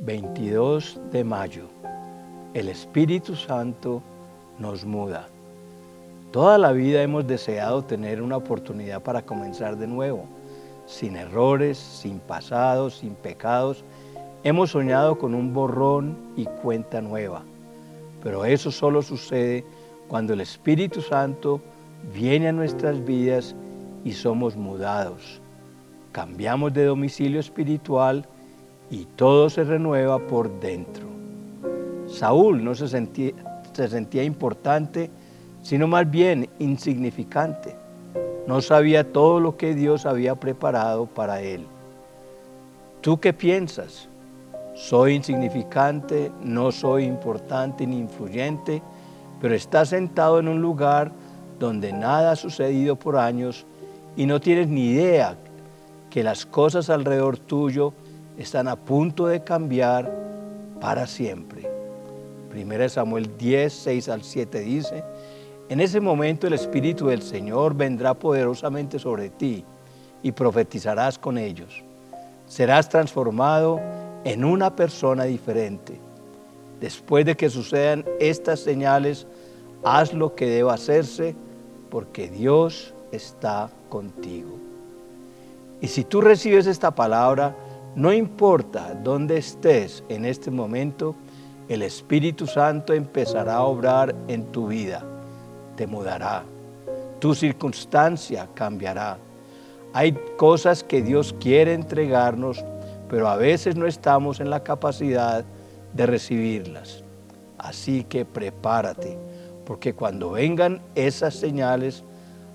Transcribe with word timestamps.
22 0.00 1.00
de 1.10 1.24
mayo. 1.24 1.64
El 2.54 2.68
Espíritu 2.68 3.34
Santo 3.34 4.00
nos 4.56 4.84
muda. 4.84 5.26
Toda 6.30 6.56
la 6.56 6.70
vida 6.70 7.02
hemos 7.02 7.26
deseado 7.26 7.82
tener 7.82 8.22
una 8.22 8.36
oportunidad 8.36 9.02
para 9.02 9.22
comenzar 9.22 9.76
de 9.76 9.88
nuevo, 9.88 10.24
sin 10.86 11.16
errores, 11.16 11.78
sin 11.78 12.20
pasados, 12.20 12.98
sin 12.98 13.14
pecados. 13.14 13.84
Hemos 14.44 14.70
soñado 14.70 15.18
con 15.18 15.34
un 15.34 15.52
borrón 15.52 16.16
y 16.36 16.44
cuenta 16.44 17.00
nueva. 17.00 17.42
Pero 18.22 18.44
eso 18.44 18.70
solo 18.70 19.02
sucede 19.02 19.64
cuando 20.06 20.32
el 20.32 20.40
Espíritu 20.40 21.02
Santo 21.02 21.60
viene 22.14 22.46
a 22.46 22.52
nuestras 22.52 23.04
vidas 23.04 23.56
y 24.04 24.12
somos 24.12 24.56
mudados. 24.56 25.40
Cambiamos 26.12 26.72
de 26.72 26.84
domicilio 26.84 27.40
espiritual 27.40 28.28
y 28.90 29.04
todo 29.04 29.50
se 29.50 29.64
renueva 29.64 30.18
por 30.18 30.60
dentro. 30.60 31.06
Saúl 32.06 32.64
no 32.64 32.74
se 32.74 32.88
sentía, 32.88 33.32
se 33.72 33.88
sentía 33.88 34.24
importante, 34.24 35.10
sino 35.62 35.86
más 35.86 36.10
bien 36.10 36.48
insignificante. 36.58 37.76
No 38.46 38.62
sabía 38.62 39.12
todo 39.12 39.40
lo 39.40 39.56
que 39.56 39.74
Dios 39.74 40.06
había 40.06 40.34
preparado 40.34 41.06
para 41.06 41.42
él. 41.42 41.66
¿Tú 43.02 43.20
qué 43.20 43.32
piensas? 43.32 44.08
¿Soy 44.74 45.14
insignificante? 45.14 46.32
¿No 46.42 46.72
soy 46.72 47.04
importante 47.04 47.86
ni 47.86 47.98
influyente? 47.98 48.82
Pero 49.40 49.54
estás 49.54 49.90
sentado 49.90 50.40
en 50.40 50.48
un 50.48 50.62
lugar 50.62 51.12
donde 51.58 51.92
nada 51.92 52.32
ha 52.32 52.36
sucedido 52.36 52.96
por 52.96 53.16
años 53.16 53.66
y 54.16 54.26
no 54.26 54.40
tienes 54.40 54.68
ni 54.68 54.86
idea 54.90 55.36
que 56.10 56.22
las 56.22 56.46
cosas 56.46 56.90
alrededor 56.90 57.38
tuyo 57.38 57.92
están 58.38 58.68
a 58.68 58.76
punto 58.76 59.26
de 59.26 59.42
cambiar 59.42 60.10
para 60.80 61.06
siempre. 61.06 61.68
Primera 62.50 62.88
Samuel 62.88 63.36
10, 63.36 63.72
6 63.72 64.08
al 64.08 64.22
7 64.22 64.60
dice, 64.60 65.04
en 65.68 65.80
ese 65.80 66.00
momento 66.00 66.46
el 66.46 66.54
Espíritu 66.54 67.08
del 67.08 67.20
Señor 67.20 67.74
vendrá 67.74 68.14
poderosamente 68.14 68.98
sobre 68.98 69.28
ti 69.28 69.64
y 70.22 70.32
profetizarás 70.32 71.18
con 71.18 71.36
ellos. 71.36 71.82
Serás 72.46 72.88
transformado 72.88 73.80
en 74.24 74.44
una 74.44 74.74
persona 74.74 75.24
diferente. 75.24 76.00
Después 76.80 77.26
de 77.26 77.36
que 77.36 77.50
sucedan 77.50 78.04
estas 78.18 78.60
señales, 78.60 79.26
haz 79.84 80.14
lo 80.14 80.34
que 80.34 80.46
deba 80.46 80.74
hacerse 80.74 81.34
porque 81.90 82.28
Dios 82.28 82.94
está 83.12 83.68
contigo. 83.88 84.56
Y 85.80 85.88
si 85.88 86.04
tú 86.04 86.20
recibes 86.20 86.66
esta 86.66 86.92
palabra, 86.92 87.54
no 87.98 88.12
importa 88.12 88.94
dónde 88.94 89.38
estés 89.38 90.04
en 90.08 90.24
este 90.24 90.52
momento, 90.52 91.16
el 91.68 91.82
Espíritu 91.82 92.46
Santo 92.46 92.92
empezará 92.92 93.56
a 93.56 93.64
obrar 93.64 94.14
en 94.28 94.52
tu 94.52 94.68
vida, 94.68 95.04
te 95.74 95.84
mudará, 95.88 96.44
tu 97.18 97.34
circunstancia 97.34 98.48
cambiará. 98.54 99.18
Hay 99.92 100.12
cosas 100.36 100.84
que 100.84 101.02
Dios 101.02 101.34
quiere 101.40 101.74
entregarnos, 101.74 102.64
pero 103.10 103.26
a 103.26 103.34
veces 103.34 103.74
no 103.74 103.88
estamos 103.88 104.38
en 104.38 104.48
la 104.48 104.62
capacidad 104.62 105.44
de 105.92 106.06
recibirlas. 106.06 107.02
Así 107.58 108.04
que 108.04 108.24
prepárate, 108.24 109.18
porque 109.66 109.94
cuando 109.94 110.30
vengan 110.30 110.80
esas 110.94 111.34
señales, 111.34 112.04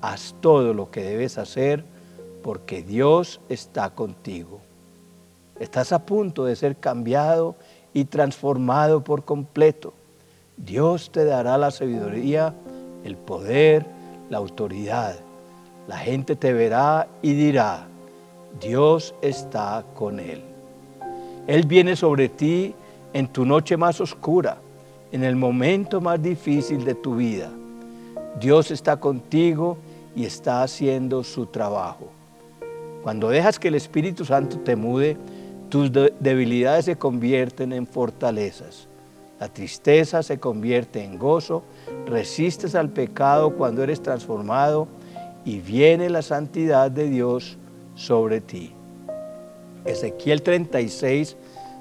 haz 0.00 0.34
todo 0.40 0.72
lo 0.72 0.90
que 0.90 1.02
debes 1.02 1.36
hacer, 1.36 1.84
porque 2.42 2.82
Dios 2.82 3.42
está 3.50 3.90
contigo. 3.90 4.62
Estás 5.60 5.92
a 5.92 6.04
punto 6.04 6.44
de 6.44 6.56
ser 6.56 6.76
cambiado 6.76 7.56
y 7.94 8.04
transformado 8.04 9.02
por 9.02 9.24
completo. 9.24 9.94
Dios 10.56 11.10
te 11.10 11.24
dará 11.24 11.56
la 11.56 11.70
sabiduría, 11.70 12.54
el 13.04 13.16
poder, 13.16 13.86
la 14.28 14.38
autoridad. 14.38 15.16
La 15.88 15.98
gente 15.98 16.36
te 16.36 16.52
verá 16.52 17.08
y 17.22 17.32
dirá, 17.34 17.86
Dios 18.60 19.14
está 19.22 19.84
con 19.94 20.20
él. 20.20 20.42
Él 21.46 21.66
viene 21.66 21.96
sobre 21.96 22.28
ti 22.28 22.74
en 23.12 23.28
tu 23.28 23.46
noche 23.46 23.76
más 23.76 24.00
oscura, 24.00 24.58
en 25.12 25.24
el 25.24 25.36
momento 25.36 26.00
más 26.00 26.20
difícil 26.20 26.84
de 26.84 26.94
tu 26.94 27.16
vida. 27.16 27.50
Dios 28.40 28.70
está 28.70 28.98
contigo 28.98 29.78
y 30.14 30.24
está 30.24 30.62
haciendo 30.62 31.22
su 31.22 31.46
trabajo. 31.46 32.08
Cuando 33.02 33.28
dejas 33.28 33.58
que 33.58 33.68
el 33.68 33.76
Espíritu 33.76 34.24
Santo 34.24 34.58
te 34.58 34.74
mude, 34.74 35.16
tus 35.68 35.90
debilidades 36.20 36.84
se 36.84 36.96
convierten 36.96 37.72
en 37.72 37.86
fortalezas. 37.86 38.88
La 39.38 39.48
tristeza 39.48 40.22
se 40.22 40.38
convierte 40.38 41.04
en 41.04 41.18
gozo, 41.18 41.62
resistes 42.06 42.74
al 42.74 42.88
pecado 42.88 43.54
cuando 43.54 43.82
eres 43.82 44.02
transformado 44.02 44.88
y 45.44 45.58
viene 45.58 46.08
la 46.08 46.22
santidad 46.22 46.90
de 46.90 47.08
Dios 47.08 47.58
sobre 47.94 48.40
ti. 48.40 48.72
Ezequiel 49.84 50.42
36, 50.42 51.36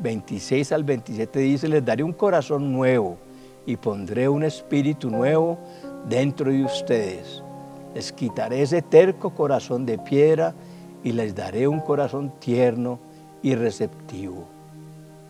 26 0.00 0.72
al 0.72 0.84
27 0.84 1.38
dice, 1.38 1.68
les 1.68 1.84
daré 1.84 2.02
un 2.02 2.12
corazón 2.12 2.72
nuevo 2.72 3.16
y 3.64 3.76
pondré 3.76 4.28
un 4.28 4.42
espíritu 4.42 5.10
nuevo 5.10 5.58
dentro 6.08 6.50
de 6.50 6.64
ustedes. 6.64 7.42
Les 7.94 8.12
quitaré 8.12 8.62
ese 8.62 8.82
terco 8.82 9.34
corazón 9.34 9.86
de 9.86 9.98
piedra 9.98 10.54
y 11.02 11.12
les 11.12 11.34
daré 11.34 11.66
un 11.68 11.80
corazón 11.80 12.32
tierno 12.38 12.98
y 13.46 13.54
receptivo. 13.54 14.44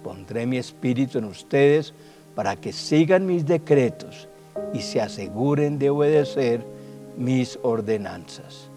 Pondré 0.02 0.46
mi 0.46 0.56
espíritu 0.56 1.18
en 1.18 1.26
ustedes 1.26 1.92
para 2.34 2.56
que 2.56 2.72
sigan 2.72 3.26
mis 3.26 3.44
decretos 3.44 4.26
y 4.72 4.80
se 4.80 5.02
aseguren 5.02 5.78
de 5.78 5.90
obedecer 5.90 6.64
mis 7.18 7.58
ordenanzas. 7.60 8.70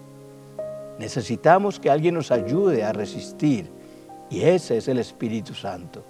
Necesitamos 0.98 1.80
que 1.80 1.88
alguien 1.88 2.16
nos 2.16 2.30
ayude 2.30 2.84
a 2.84 2.92
resistir 2.92 3.70
y 4.28 4.42
ese 4.42 4.76
es 4.76 4.88
el 4.88 4.98
Espíritu 4.98 5.54
Santo. 5.54 6.04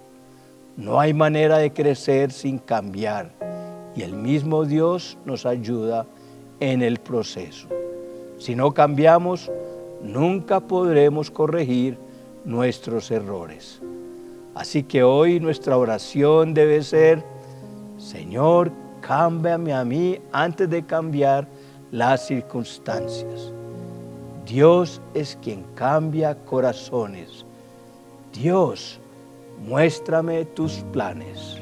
No 0.76 0.98
hay 0.98 1.14
manera 1.14 1.58
de 1.58 1.72
crecer 1.72 2.32
sin 2.32 2.58
cambiar 2.58 3.30
y 3.94 4.02
el 4.02 4.14
mismo 4.14 4.64
Dios 4.64 5.16
nos 5.24 5.46
ayuda 5.46 6.04
en 6.58 6.82
el 6.82 6.98
proceso. 6.98 7.68
Si 8.38 8.56
no 8.56 8.74
cambiamos, 8.74 9.52
nunca 10.02 10.58
podremos 10.58 11.30
corregir 11.30 12.09
nuestros 12.44 13.10
errores. 13.10 13.80
Así 14.54 14.82
que 14.82 15.02
hoy 15.02 15.40
nuestra 15.40 15.76
oración 15.76 16.54
debe 16.54 16.82
ser, 16.82 17.22
Señor, 17.98 18.72
cámbiame 19.00 19.72
a 19.72 19.84
mí 19.84 20.18
antes 20.32 20.68
de 20.68 20.84
cambiar 20.84 21.46
las 21.90 22.26
circunstancias. 22.26 23.52
Dios 24.46 25.00
es 25.14 25.38
quien 25.42 25.64
cambia 25.74 26.34
corazones. 26.34 27.44
Dios, 28.32 28.98
muéstrame 29.66 30.44
tus 30.44 30.84
planes. 30.92 31.60